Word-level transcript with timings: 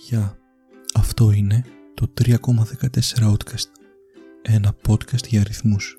Γεια, 0.00 0.38
αυτό 0.94 1.32
είναι 1.32 1.64
το 1.94 2.12
3,14 2.20 2.36
Outcast, 3.20 3.68
ένα 4.42 4.76
podcast 4.86 5.26
για 5.26 5.40
αριθμούς. 5.40 5.98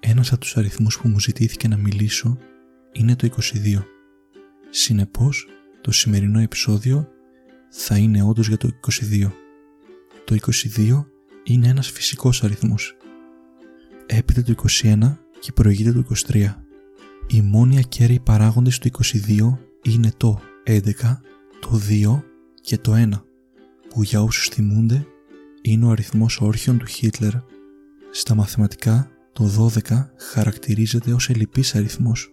Ένας 0.00 0.32
από 0.32 0.40
τους 0.40 0.56
αριθμούς 0.56 0.98
που 0.98 1.08
μου 1.08 1.20
ζητήθηκε 1.20 1.68
να 1.68 1.76
μιλήσω 1.76 2.38
είναι 2.92 3.16
το 3.16 3.26
22. 3.26 3.84
Συνεπώς, 4.70 5.48
το 5.80 5.92
σημερινό 5.92 6.40
επεισόδιο 6.40 7.08
θα 7.70 7.96
είναι 7.96 8.22
όντως 8.22 8.48
για 8.48 8.56
το 8.56 8.68
22. 8.68 9.32
Το 10.24 10.34
22 10.34 11.06
είναι 11.44 11.68
ένας 11.68 11.90
φυσικός 11.90 12.44
αριθμός. 12.44 12.96
Έπειτα 14.06 14.42
το 14.42 14.54
21 14.82 15.18
και 15.40 15.52
προηγείται 15.52 15.92
το 15.92 16.04
23. 16.28 16.54
Οι 17.26 17.40
μόνοι 17.40 17.78
ακέραιοι 17.78 18.20
παράγοντες 18.20 18.78
του 18.78 18.90
22 19.04 19.58
είναι 19.82 20.12
το 20.16 20.40
11, 20.66 21.20
το 21.60 21.80
2 21.88 22.27
και 22.68 22.78
το 22.78 22.92
1, 22.94 23.08
που 23.88 24.02
για 24.02 24.22
όσους 24.22 24.48
θυμούνται 24.48 25.06
είναι 25.62 25.84
ο 25.84 25.90
αριθμός 25.90 26.40
όρχιων 26.40 26.78
του 26.78 26.86
Χίτλερ. 26.86 27.32
Στα 28.10 28.34
μαθηματικά, 28.34 29.10
το 29.32 29.70
12 29.88 30.10
χαρακτηρίζεται 30.16 31.12
ως 31.12 31.28
ελλειπής 31.28 31.74
αριθμός, 31.74 32.30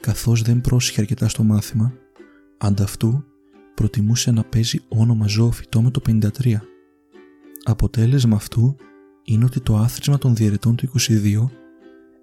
καθώς 0.00 0.42
δεν 0.42 0.60
πρόσχε 0.60 1.00
αρκετά 1.00 1.28
στο 1.28 1.42
μάθημα, 1.42 1.92
ανταυτού 2.58 3.24
προτιμούσε 3.74 4.30
να 4.30 4.44
παίζει 4.44 4.80
όνομα 4.88 5.26
ζωοφυτό 5.26 5.82
με 5.82 5.90
το 5.90 6.00
53. 6.00 6.60
Αποτέλεσμα 7.64 8.36
αυτού 8.36 8.76
είναι 9.24 9.44
ότι 9.44 9.60
το 9.60 9.76
άθροισμα 9.76 10.18
των 10.18 10.34
διαιρετών 10.34 10.76
του 10.76 10.90
22 10.98 11.50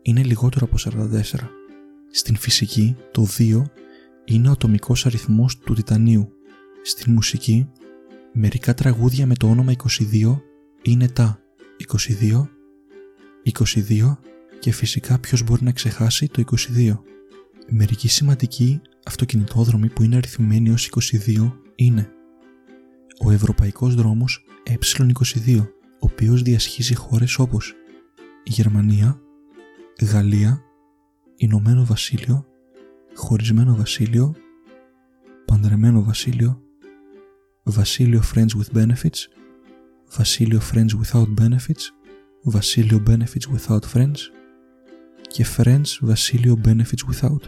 είναι 0.02 0.24
λιγότερο 0.24 0.68
από 0.72 1.00
44. 1.00 1.22
Στην 2.12 2.36
φυσική, 2.36 2.96
το 3.12 3.28
2 3.38 3.62
είναι 4.26 4.48
ο 4.48 4.52
ατομικός 4.52 5.06
αριθμός 5.06 5.58
του 5.58 5.74
τιτανίου. 5.74 6.34
Στην 6.82 7.14
μουσική, 7.14 7.70
μερικά 8.34 8.74
τραγούδια 8.74 9.26
με 9.26 9.36
το 9.36 9.48
όνομα 9.48 9.74
22 10.12 10.42
είναι 10.82 11.08
τα 11.08 11.40
22, 11.88 12.48
22 13.66 14.18
και 14.60 14.72
φυσικά 14.72 15.20
ποιος 15.20 15.44
μπορεί 15.44 15.64
να 15.64 15.72
ξεχάσει 15.72 16.28
το 16.28 16.44
22. 16.76 17.00
Μερικοί 17.70 18.08
σημαντικοί 18.08 18.82
αυτοκινητόδρομοι 19.06 19.90
που 19.90 20.04
είναι 20.04 20.16
αριθμημένοι 20.16 20.70
ως 20.70 20.90
22 21.28 21.52
είναι 21.76 22.12
ο 23.20 23.32
Ευρωπαϊκός 23.32 23.96
Δρόμος 23.96 24.46
Ε22, 24.64 25.58
ο 25.58 25.66
οποίος 26.00 26.42
διασχίζει 26.42 26.96
χώρες 26.96 27.40
όπως 27.40 27.74
Γερμανία, 28.44 29.22
Γαλλία, 30.02 30.62
Ηνωμένο 31.36 31.86
Βασίλειο, 31.86 32.46
Χωρισμένο 33.16 33.76
Βασίλειο, 33.76 34.36
Παντρεμένο 35.46 36.04
Βασίλειο, 36.04 36.62
Βασίλειο 37.64 38.22
Friends 38.34 38.48
with 38.48 38.78
Benefits, 38.78 39.28
Βασίλειο 40.18 40.60
Friends 40.72 40.90
without 41.02 41.28
Benefits, 41.40 41.84
Βασίλειο 42.42 43.04
Benefits 43.08 43.56
without 43.56 43.80
Friends 43.94 44.18
και 45.22 45.46
Friends 45.58 45.86
Βασίλειο 46.02 46.62
Benefits 46.66 47.14
without. 47.14 47.42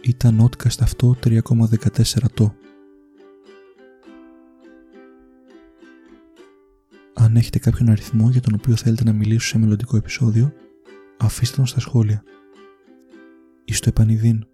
Ήταν 0.00 0.42
podcast 0.42 0.80
αυτό 0.80 1.16
3,14 1.24 2.30
το. 2.34 2.54
Αν 7.14 7.36
έχετε 7.36 7.58
κάποιον 7.58 7.88
αριθμό 7.88 8.30
για 8.30 8.40
τον 8.40 8.54
οποίο 8.54 8.76
θέλετε 8.76 9.04
να 9.04 9.12
μιλήσω 9.12 9.46
σε 9.46 9.58
μελλοντικό 9.58 9.96
επεισόδιο, 9.96 10.52
αφήστε 11.18 11.56
τον 11.56 11.66
στα 11.66 11.80
σχόλια. 11.80 12.22
Εις 13.64 13.80
το 13.80 13.88
επανειδήν. 13.88 14.46